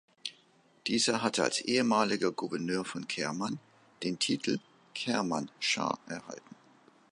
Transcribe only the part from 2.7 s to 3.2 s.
von